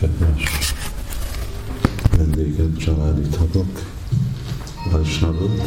[0.00, 0.74] kedves
[2.16, 3.82] vendégek, családi tagok,
[4.92, 5.60] vajsnavok,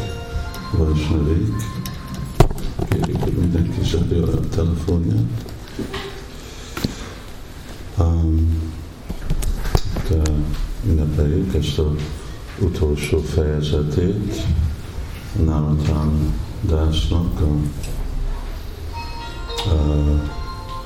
[0.77, 1.53] vajsnavék.
[2.89, 5.45] Kérjük, hogy mindenki zsarja a telefonját.
[7.97, 8.71] Um,
[10.09, 10.21] de
[10.85, 12.01] ünnepeljük ezt az
[12.59, 14.41] utolsó fejezetét
[15.43, 17.53] Namatán Dásnak a,
[19.69, 20.31] a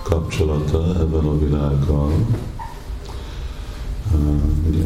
[0.03, 2.11] kapcsolata ebben a világgal.
[4.13, 4.83] Uh, ugye,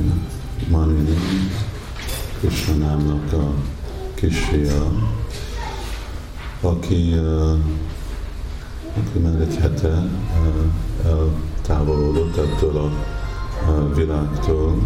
[0.70, 1.18] Manini,
[2.42, 3.54] Krishnanámnak a
[4.14, 4.92] kisfia,
[6.62, 7.14] aki,
[8.98, 10.04] aki már egy hete
[11.04, 14.86] eltávolodott ettől a, világtól,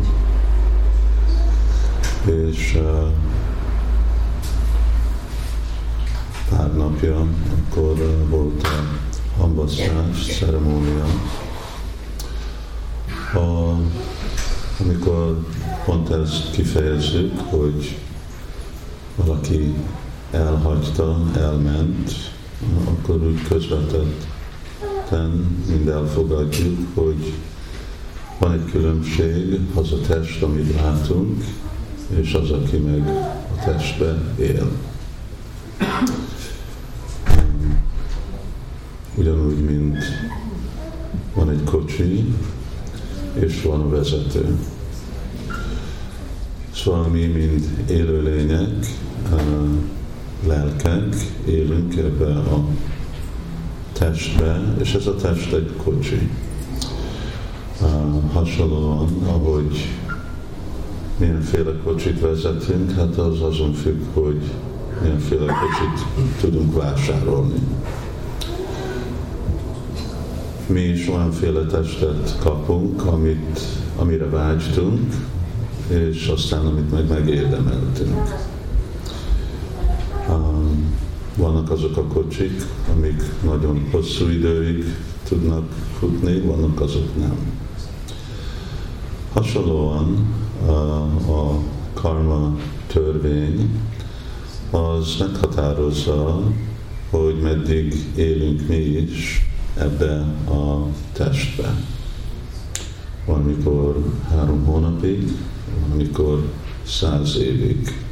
[2.25, 2.79] és
[6.49, 7.27] pár napja
[7.65, 8.83] akkor volt a
[9.37, 11.05] hamvasztás ceremónia,
[13.33, 13.75] a,
[14.79, 15.45] amikor
[15.85, 17.97] pont ezt kifejezzük, hogy
[19.15, 19.73] valaki
[20.31, 22.11] elhagyta, elment,
[22.85, 24.15] akkor úgy közvetetten
[25.67, 27.33] mind elfogadjuk, hogy
[28.39, 31.43] van egy különbség, az a test, amit látunk,
[32.09, 33.07] és az, aki meg
[33.55, 34.71] a testbe él.
[39.15, 39.97] Ugyanúgy, mint
[41.33, 42.33] van egy kocsi,
[43.33, 44.57] és van a vezető.
[46.75, 48.85] Szóval mi, mint élőlények,
[50.47, 51.15] lelkek
[51.47, 52.65] élünk ebbe a
[53.93, 56.29] testbe, és ez a test egy kocsi.
[58.33, 59.87] Hasonlóan, ahogy
[61.17, 64.41] milyenféle kocsit vezetünk, hát az azon függ, hogy
[65.01, 67.59] milyenféle kocsit tudunk vásárolni.
[70.67, 73.59] Mi is olyanféle testet kapunk, amit,
[73.97, 75.13] amire vágytunk,
[75.87, 78.35] és aztán amit meg megérdemeltünk.
[81.37, 82.65] Vannak azok a kocsik,
[82.95, 84.83] amik nagyon hosszú időig
[85.27, 87.37] tudnak futni, vannak azok nem.
[89.33, 90.33] Hasonlóan
[91.27, 91.59] a
[91.93, 92.57] karma
[92.87, 93.79] törvény
[94.71, 96.41] az meghatározza,
[97.09, 100.19] hogy meddig élünk mi is ebbe
[100.49, 101.83] a testbe.
[103.25, 105.31] Valamikor három hónapig,
[105.81, 106.43] valamikor
[106.83, 108.03] száz évig.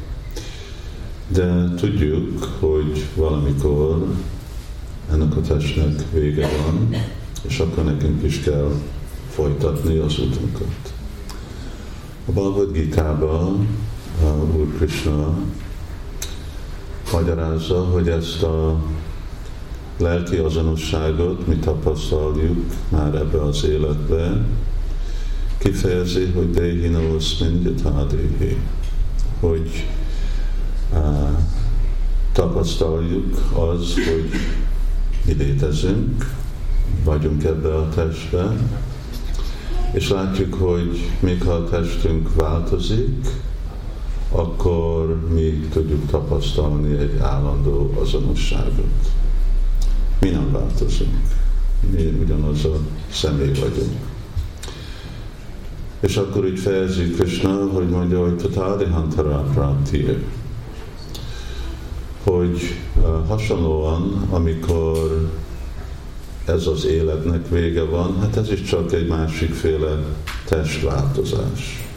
[1.28, 4.06] De tudjuk, hogy valamikor
[5.10, 6.88] ennek a testnek vége van,
[7.42, 8.70] és akkor nekünk is kell
[9.30, 10.92] folytatni az utunkat.
[12.26, 13.68] A Bhagavad Gita-ban
[14.56, 15.34] Úr Krishna
[17.12, 18.78] magyarázza, hogy ezt a
[19.98, 24.46] lelki azonosságot mi tapasztaljuk már ebbe az életbe,
[25.64, 27.74] kifejezi, hogy Dehino Oszmin
[29.40, 29.84] hogy
[30.92, 31.28] uh,
[32.32, 34.30] tapasztaljuk az, hogy
[35.26, 36.34] mi létezünk,
[37.04, 38.56] vagyunk ebbe a testbe,
[39.92, 43.26] és látjuk, hogy még ha a testünk változik,
[44.30, 49.10] akkor mi tudjuk tapasztalni egy állandó azonosságot.
[50.20, 51.16] Mi nem változunk.
[51.90, 52.78] Mi ugyanaz a
[53.10, 54.13] személy vagyunk.
[56.04, 60.24] És akkor úgy fejezi Krishna, hogy mondja, hogy Tatadi Hantara Praptir.
[62.24, 62.60] Hogy
[63.28, 65.30] hasonlóan, amikor
[66.44, 69.98] ez az életnek vége van, hát ez is csak egy másikféle
[70.48, 71.88] testváltozás.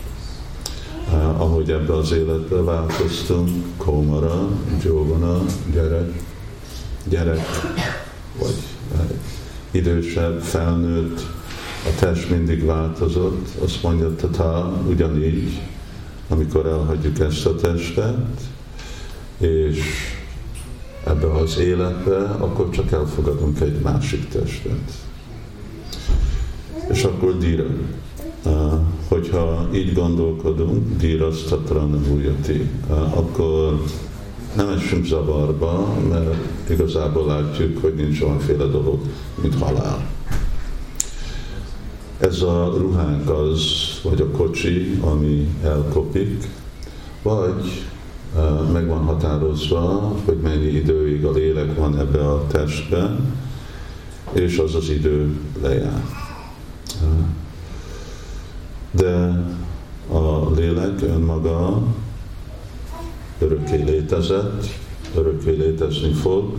[1.37, 4.47] Ahogy ebbe az életbe változtunk, kómara,
[4.83, 5.41] gyóvana,
[5.73, 6.23] gyerek,
[7.09, 7.45] gyerek,
[8.39, 8.55] vagy
[9.71, 11.25] idősebb, felnőtt,
[11.87, 15.61] a test mindig változott, azt mondja Tata, ugyanígy,
[16.29, 18.41] amikor elhagyjuk ezt a testet,
[19.37, 19.79] és
[21.05, 24.91] ebbe az életbe, akkor csak elfogadunk egy másik testet.
[26.91, 27.65] És akkor díra.
[29.07, 33.83] Hogyha így gondolkodunk, díraz tatrana újati, akkor
[34.55, 36.35] nem esünk zavarba, mert
[36.69, 38.99] igazából látjuk, hogy nincs olyanféle dolog,
[39.41, 40.15] mint halál.
[42.27, 43.61] Ez a ruhánk az,
[44.03, 46.47] vagy a kocsi, ami elkopik,
[47.21, 47.85] vagy
[48.71, 53.35] meg van határozva, hogy mennyi időig a lélek van ebbe a testben,
[54.33, 56.03] és az az idő lejár.
[58.91, 59.45] De
[60.11, 61.83] a lélek önmaga
[63.39, 64.65] örökké létezett,
[65.15, 66.53] örökké létezni fog,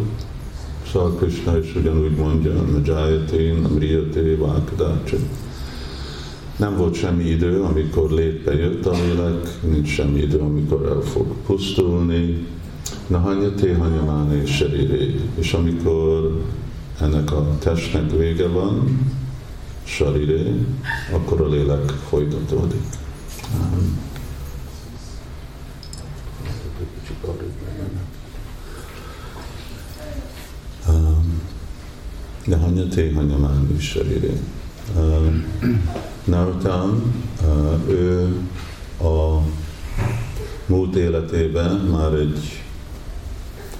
[0.92, 5.16] Szóval Krishna is ugyanúgy mondja, Majayati, Namriyati, Vákadácsi
[6.58, 11.26] Nem volt semmi idő, amikor létbe jött a lélek, nincs semmi idő, amikor el fog
[11.46, 12.46] pusztulni.
[13.06, 14.64] Nahanya téhanyamáni és
[15.34, 16.42] És amikor
[17.00, 19.00] ennek a testnek vége van,
[19.84, 20.54] sariré,
[21.12, 22.82] akkor a lélek folytatódik.
[32.44, 34.40] Nahanya téhanyamáni sariré.
[36.28, 37.14] Nartam,
[37.88, 38.28] ő
[39.00, 39.38] a
[40.66, 42.62] múlt életében már egy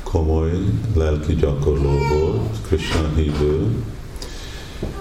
[0.03, 0.50] komoly
[0.95, 3.67] lelki gyakorló volt, Krishna hívő,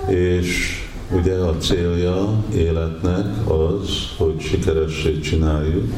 [0.07, 5.94] és ugye a célja életnek az, hogy sikeressé csináljuk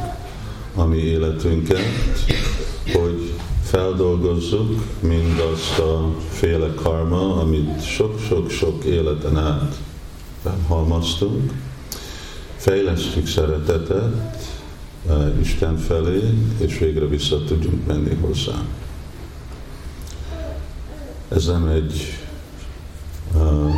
[0.75, 1.83] a mi életünket,
[2.93, 9.75] hogy feldolgozzuk mindazt a féle karma, amit sok-sok-sok életen át
[10.67, 11.53] halmaztunk,
[12.55, 14.43] fejlesztjük szeretetet
[15.05, 18.65] uh, Isten felé, és végre vissza tudjunk menni hozzá.
[21.29, 21.93] Ez nem egy
[23.35, 23.71] uh,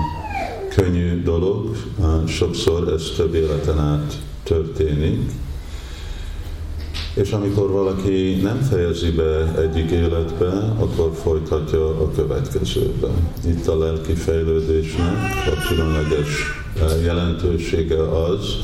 [0.75, 5.31] könnyű dolog, uh, sokszor ez több életen át történik,
[7.13, 13.07] és amikor valaki nem fejezi be egyik életbe, akkor folytatja a következőbe.
[13.47, 15.15] Itt a lelki fejlődésnek
[15.45, 16.27] a különleges
[16.79, 18.55] eh, jelentősége az,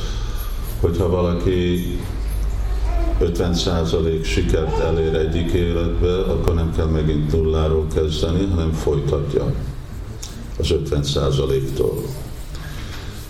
[0.80, 1.80] hogyha valaki
[3.22, 9.54] 50% sikert elér egyik életbe, akkor nem kell megint nulláról kezdeni, hanem folytatja
[10.60, 12.04] az 50%-tól.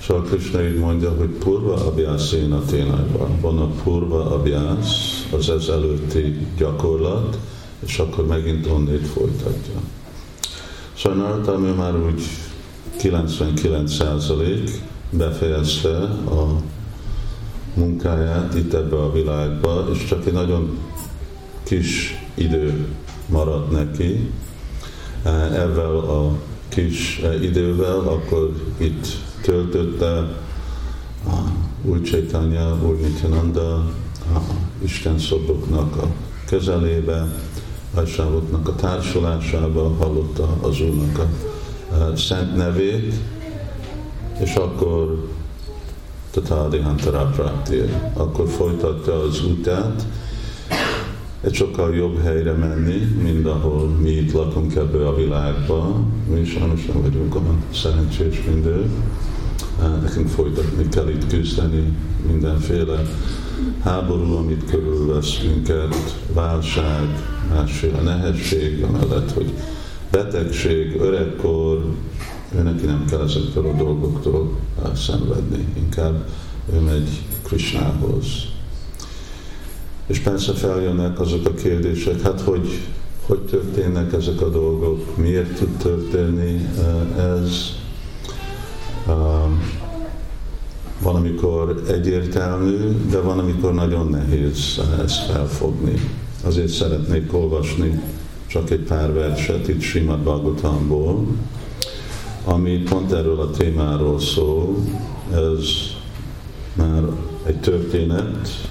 [0.07, 3.41] Szóval Krishna így mondja, hogy purva abhyászéna ténájban.
[3.41, 7.37] Van a purva abhyász, az ez előtti gyakorlat,
[7.85, 9.73] és akkor megint onnét folytatja.
[11.15, 12.21] Nartam ő már úgy
[12.99, 14.69] 99%
[15.09, 15.97] befejezte
[16.29, 16.61] a
[17.73, 20.77] munkáját itt ebbe a világba, és csak egy nagyon
[21.63, 22.87] kis idő
[23.25, 24.29] maradt neki.
[25.51, 26.31] Ezzel a
[26.69, 29.07] kis idővel akkor itt
[29.47, 30.35] töltötte
[31.83, 33.91] új Csaitanya, új Nityananda,
[34.83, 36.07] Isten szobroknak a
[36.45, 37.27] közelébe,
[37.93, 41.25] Vajsávoknak a társulásába hallotta az Úrnak
[41.89, 43.13] a szent nevét,
[44.39, 45.27] és akkor
[46.31, 47.81] Tatádi Hantarapráti,
[48.13, 50.05] akkor folytatta az útját,
[51.41, 56.01] egy sokkal jobb helyre menni, mint ahol mi itt lakunk ebbe a világba.
[56.29, 58.89] Mi sajnos nem vagyunk olyan szerencsés, mint ő.
[60.01, 61.97] Nekünk folytatni kell itt küzdeni
[62.27, 63.01] mindenféle
[63.83, 65.95] háború, amit körülvesz minket,
[66.33, 67.07] válság,
[67.49, 69.53] másféle nehézség, amellett, hogy
[70.11, 71.85] betegség, öregkor,
[72.55, 74.57] ő neki nem kell ezektől a dolgoktól
[74.95, 76.27] szenvedni, inkább
[76.73, 78.25] ő megy Krishnához.
[80.07, 82.67] És persze feljönnek azok a kérdések, hát hogy,
[83.25, 86.67] hogy történnek ezek a dolgok, miért tud történni
[87.17, 87.75] ez,
[91.01, 92.77] van, amikor egyértelmű,
[93.09, 96.01] de van, amikor nagyon nehéz ezt felfogni.
[96.45, 98.01] Azért szeretnék olvasni
[98.47, 101.25] csak egy pár verset itt Simad Bhagavatamból,
[102.43, 104.75] ami pont erről a témáról szól.
[105.31, 105.65] Ez
[106.73, 107.03] már
[107.45, 108.67] egy történet,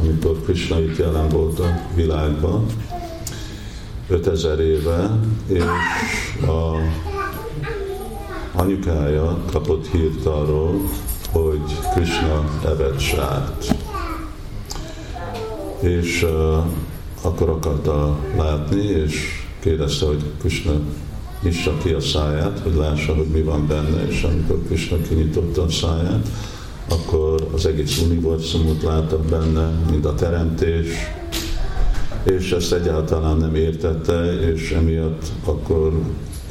[0.00, 2.66] amikor Krishna itt jelen volt a világban,
[4.08, 5.62] 5000 éve, és
[6.46, 6.76] a
[8.64, 10.80] anyukája kapott hírt arról,
[11.30, 13.74] hogy Krishna evett sárt.
[15.80, 16.64] És uh,
[17.22, 20.72] akkor akarta látni, és kérdezte, hogy Krishna
[21.42, 25.70] nyissa ki a száját, hogy lássa, hogy mi van benne, és amikor Krishna kinyitotta a
[25.70, 26.28] száját,
[26.88, 30.86] akkor az egész univerzumot látta benne, mint a teremtés,
[32.22, 35.92] és ezt egyáltalán nem értette, és emiatt akkor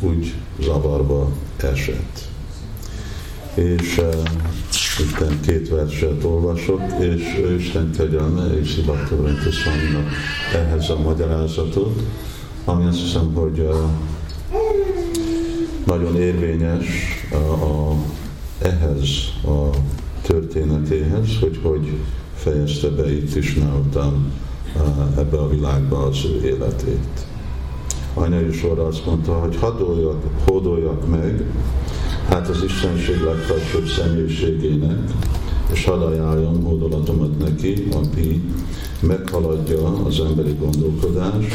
[0.04, 2.28] úgy zavarba esett.
[3.54, 4.14] És uh,
[5.06, 7.22] Isten két verset olvasok, és
[7.58, 10.12] Isten kegyelme és Szibaktorenti Szaminak
[10.56, 12.02] ehhez a magyarázatot,
[12.66, 13.76] ami azt hiszem, hogy uh,
[15.86, 16.86] nagyon érvényes
[17.32, 17.96] uh, a,
[18.62, 19.10] ehhez
[19.46, 19.70] a
[20.22, 21.98] történetéhez, hogy hogy
[22.36, 23.66] fejezte be itt is uh,
[25.18, 27.26] ebbe a világba az ő életét
[28.14, 31.44] anyai sor azt mondta, hogy hadoljak, hódoljak meg,
[32.30, 34.98] hát az Istenség legfelsőbb személyiségének,
[35.72, 38.42] és hadd ajánljam hódolatomat neki, aki
[39.00, 41.46] meghaladja az emberi gondolkodás,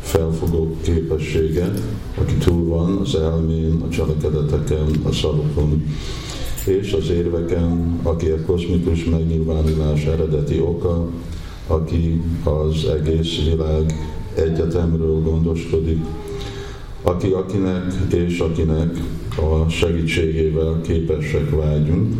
[0.00, 1.72] felfogó képessége,
[2.18, 5.84] aki túl van az elmén, a cselekedeteken, a szavakon,
[6.66, 11.08] és az érveken, aki a kozmikus megnyilvánulás eredeti oka,
[11.66, 13.94] aki az egész világ
[14.36, 16.04] egyetemről gondoskodik,
[17.02, 18.98] aki akinek és akinek
[19.36, 22.14] a segítségével képesek vágyunk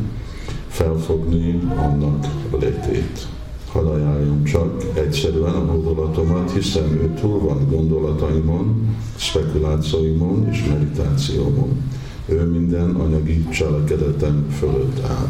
[0.68, 2.26] felfogni annak
[2.60, 3.26] létét.
[3.72, 11.82] Hadd ajánljam csak egyszerűen a gondolatomat, hiszen ő túl van gondolataimon, spekulációimon és meditációmon.
[12.28, 15.28] Ő minden anyagi cselekedetem fölött áll.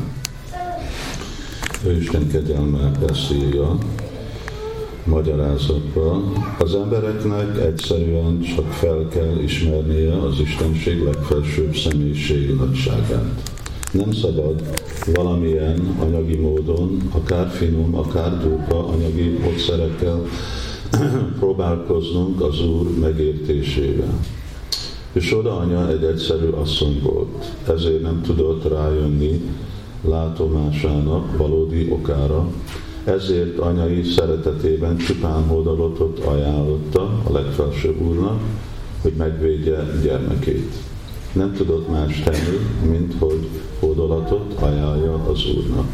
[1.87, 2.91] Ő Isten kegyelme
[3.33, 3.79] írja,
[5.07, 6.23] magyarázatba,
[6.59, 13.53] az embereknek egyszerűen csak fel kell ismernie az Istenség legfelsőbb személyiségi nagyságát.
[13.93, 14.63] Nem szabad
[15.15, 20.21] valamilyen anyagi módon, akár finom, akár durva anyagi módszerekkel
[21.39, 24.21] próbálkoznunk az Úr megértésével.
[25.13, 29.41] És oda anya egy egyszerű asszony volt, ezért nem tudott rájönni
[30.05, 32.49] látomásának valódi okára,
[33.07, 38.41] ezért anyai szeretetében csupán hódolatot ajánlotta a legfelsőbb úrnak,
[39.03, 40.73] hogy megvédje gyermekét.
[41.33, 42.59] Nem tudott más tenni,
[42.91, 43.49] mint hogy
[43.81, 45.87] hódolatot ajánlja az úrnak.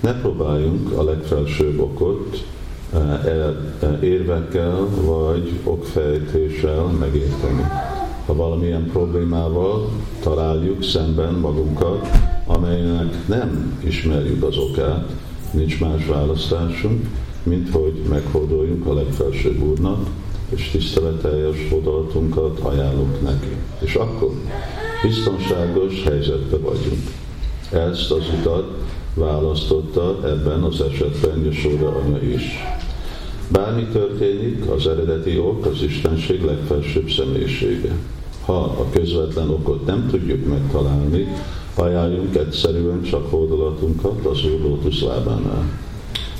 [0.00, 2.44] Ne próbáljunk a legfelsőbb okot
[2.92, 7.62] eh, eh, érvekkel vagy okfejtéssel megérteni.
[8.26, 9.90] Ha valamilyen problémával
[10.22, 12.08] találjuk szemben magunkat,
[12.54, 15.12] amelynek nem ismerjük az okát,
[15.52, 17.06] nincs más választásunk,
[17.42, 20.06] mint hogy meghódoljunk a legfelsőbb úrnak,
[20.48, 23.56] és tiszteleteljes odalatunkat ajánlunk neki.
[23.78, 24.30] És akkor
[25.02, 27.02] biztonságos helyzetbe vagyunk.
[27.70, 28.70] Ezt az utat
[29.14, 32.42] választotta ebben az esetben Jesóda anya is.
[33.48, 37.92] Bármi történik, az eredeti ok az Istenség legfelsőbb személyisége.
[38.44, 41.26] Ha a közvetlen okot nem tudjuk megtalálni,
[41.80, 45.78] ajánljunk egyszerűen csak hódolatunkat az Úr Lótusz lábánál.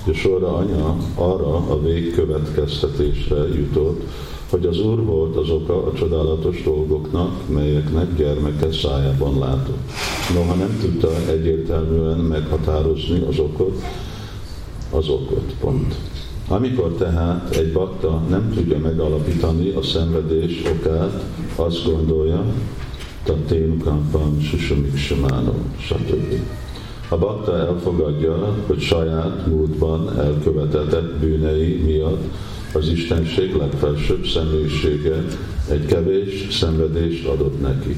[0.05, 4.03] És sorra anya arra a végkövetkeztetésre jutott,
[4.51, 9.91] hogy az Úr volt az oka a csodálatos dolgoknak, melyeknek gyermeke szájában látott.
[10.35, 13.83] Noha nem tudta egyértelműen meghatározni az okot,
[14.91, 15.95] az okot, pont.
[16.49, 21.25] Amikor tehát egy bakta nem tudja megalapítani a szenvedés okát,
[21.57, 22.45] azt gondolja,
[23.25, 26.35] taténukampan susumik simánó, stb.
[27.09, 32.23] A bakta elfogadja, hogy saját múltban elkövetett bűnei miatt
[32.75, 35.25] az Istenség legfelsőbb személyisége
[35.71, 37.97] egy kevés szenvedést adott neki,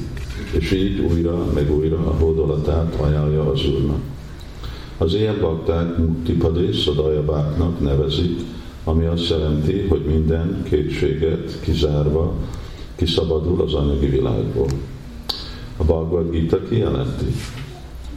[0.58, 4.00] és így újra meg újra a hódolatát ajánlja az Úrnak.
[4.98, 8.40] Az ilyen bakták muktipadi szodajabáknak nevezik,
[8.84, 12.34] ami azt jelenti, hogy minden kétséget kizárva
[12.96, 14.66] kiszabadul az anyagi világból.
[15.82, 17.34] A Bhagavad Gita kijelenti,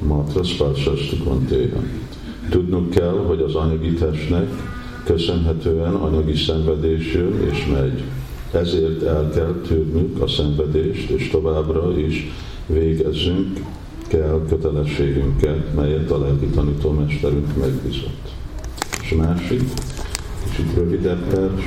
[0.07, 1.79] Matra Sparsastukvantéha.
[2.49, 4.49] Tudnunk kell, hogy az anyagi testnek
[5.03, 8.03] köszönhetően anyagi szenvedés jön és megy.
[8.51, 12.31] Ezért el kell tűrnünk a szenvedést, és továbbra is
[12.65, 13.59] végezzünk
[14.07, 18.31] kell kötelességünket, melyet a lelki tanítómesterünk megbízott.
[19.01, 19.61] És másik,
[20.43, 21.63] kicsit rövidebb vers,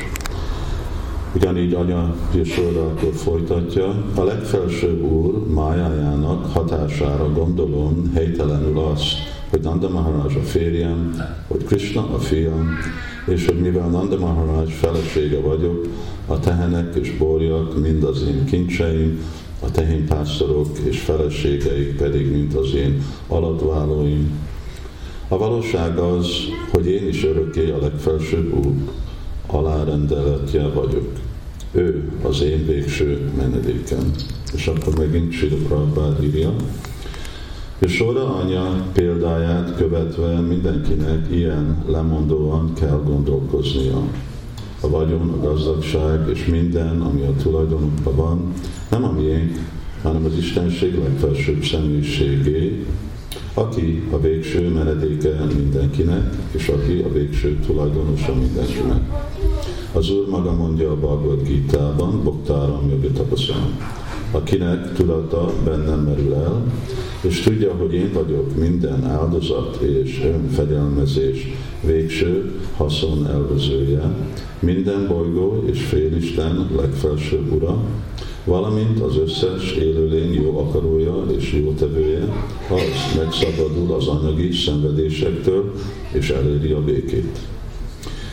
[1.34, 9.14] Ugyanígy anya Yashoda akkor folytatja, a legfelsőbb úr májájának hatására gondolom helytelenül azt,
[9.50, 11.14] hogy Nanda Maharaj a férjem,
[11.46, 12.68] hogy Krishna a fiam,
[13.26, 15.86] és hogy mivel Nanda Maharaj felesége vagyok,
[16.26, 19.20] a tehenek és borjak mind az én kincseim,
[19.60, 24.30] a tehénpásztorok és feleségeik pedig mint az én aladválóim.
[25.28, 26.26] A valóság az,
[26.70, 28.72] hogy én is örökké a legfelsőbb úr,
[29.52, 31.12] alárendeletje vagyok.
[31.72, 34.12] Ő az én végső menedékem.
[34.54, 36.54] És akkor megint Sila Prabhupád írja,
[37.78, 44.02] és Sora anya példáját követve mindenkinek ilyen lemondóan kell gondolkoznia.
[44.80, 48.52] A vagyon, a gazdagság és minden, ami a tulajdonunkban van,
[48.90, 49.58] nem a miénk,
[50.02, 52.84] hanem az Istenség legfelsőbb személyiségé,
[53.58, 59.00] aki a végső menedéke mindenkinek, és aki a végső tulajdonosa mindenkinek.
[59.92, 63.78] Az Úr maga mondja a Bhagavad Gita-ban, Boktáram Jogitapaszam,
[64.30, 66.62] akinek tudata bennem merül el,
[67.20, 71.46] és tudja, hogy én vagyok minden áldozat és önfegyelmezés
[71.84, 74.02] végső haszon elvezője,
[74.58, 77.82] minden bolygó és félisten legfelsőbb ura,
[78.44, 82.22] valamint az összes élőlény jó akarója és jó tevője,
[82.70, 85.72] az megszabadul az anyagi szenvedésektől
[86.12, 87.38] és eléri a békét.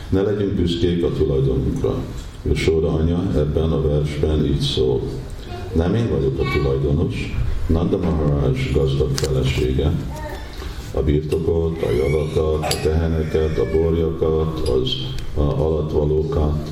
[0.09, 1.95] Ne legyünk büszkék a tulajdonunkra.
[2.53, 5.01] Sóra anya ebben a versben így szól.
[5.73, 7.35] Nem én vagyok a tulajdonos,
[7.67, 9.91] Nanda Maharaj gazdag felesége,
[10.93, 14.89] a birtokot, a javakat, a teheneket, a borjakat, az
[15.35, 16.69] a alatvalókat,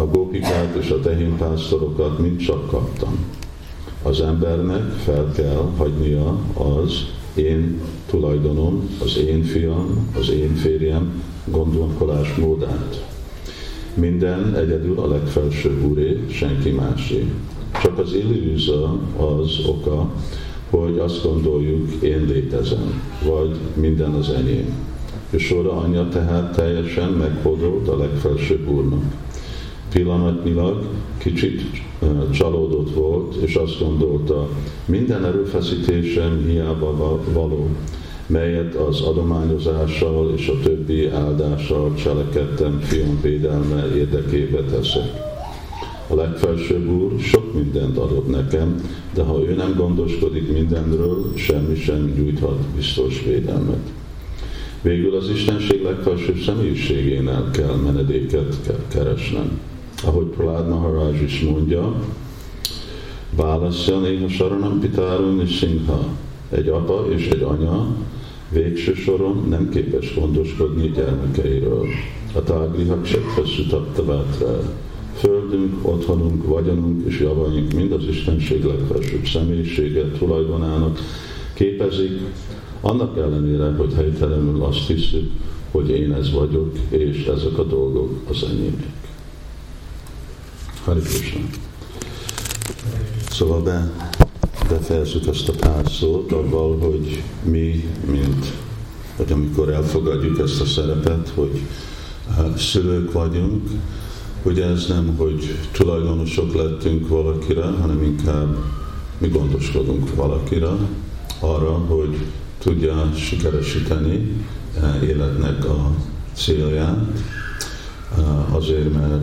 [0.00, 3.24] a gópikát és a tehénpásztorokat mind csak kaptam.
[4.02, 12.34] Az embernek fel kell hagynia az én tulajdonom, az én fiam, az én férjem gondolkodás
[12.34, 13.08] módát.
[13.94, 17.32] Minden egyedül a legfelsőbb úré, senki másé.
[17.82, 20.10] Csak az illúza az oka,
[20.70, 24.74] hogy azt gondoljuk, én létezem, vagy minden az enyém.
[25.30, 29.02] És Sora anyja tehát teljesen meghódolt a legfelsőbb úrnak.
[29.92, 30.86] Pillanatnyilag
[31.18, 31.62] kicsit
[32.30, 34.48] csalódott volt, és azt gondolta,
[34.84, 37.68] minden erőfeszítésem hiába való,
[38.26, 45.28] melyet az adományozással és a többi áldással cselekedtem fiam védelme érdekébe teszek.
[46.08, 48.82] A legfelsőbb úr sok mindent adott nekem,
[49.14, 53.90] de ha ő nem gondoskodik mindenről, semmi sem nyújthat biztos védelmet.
[54.82, 59.60] Végül az Istenség legfelsőbb személyiségénél kell menedéket keresnem.
[60.04, 61.94] Ahogy Pralád Maharaj is mondja,
[63.36, 66.04] választja néha Saranam Pitárun és Singha.
[66.50, 67.86] Egy apa és egy anya
[68.52, 71.86] végső soron nem képes gondoskodni gyermekeiről.
[72.34, 73.18] A tágrihak se
[74.06, 74.62] vátra.
[75.14, 80.98] Földünk, otthonunk, vagyonunk és javaink mind az Istenség legfelsőbb személyisége tulajdonának
[81.54, 82.20] képezik,
[82.80, 85.30] annak ellenére, hogy helytelenül azt hiszük,
[85.70, 88.99] hogy én ez vagyok, és ezek a dolgok az enyémek.
[90.98, 91.40] Krishna.
[93.30, 93.90] Szóval be,
[94.68, 98.52] befejezzük ezt a pár szót avval, hogy mi, mint,
[99.16, 101.60] hogy amikor elfogadjuk ezt a szerepet, hogy
[102.38, 103.68] uh, szülők vagyunk,
[104.42, 108.56] hogy ez nem, hogy tulajdonosok lettünk valakire, hanem inkább
[109.18, 110.70] mi gondoskodunk valakire,
[111.40, 112.16] arra, hogy
[112.58, 114.44] tudja sikeresíteni
[114.76, 115.90] uh, életnek a
[116.32, 117.22] célját,
[118.18, 119.22] uh, azért, mert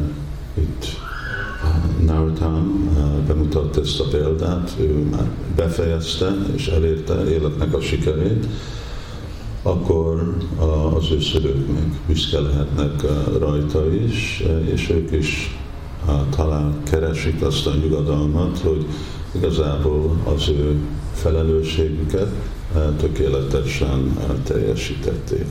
[0.57, 1.05] itt
[2.05, 2.89] Narottam
[3.27, 8.45] bemutatta ezt a példát, ő már befejezte és elérte életnek a sikerét,
[9.61, 10.37] akkor
[10.93, 13.01] az ő szülők még büszke lehetnek
[13.39, 14.43] rajta is,
[14.73, 15.57] és ők is
[16.35, 18.85] talán keresik azt a nyugodalmat, hogy
[19.31, 20.75] igazából az ő
[21.13, 22.31] felelősségüket
[22.97, 25.45] tökéletesen teljesítették.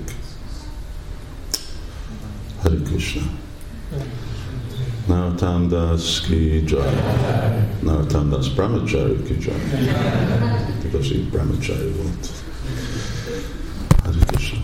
[2.63, 3.23] Hari Krishna.
[5.17, 6.93] Narottam Das ki jai.
[7.83, 9.61] Narottam Das Brahmachari ki jai.
[10.85, 12.25] Igazi Brahmachari volt.
[14.05, 14.61] Hare Krishna.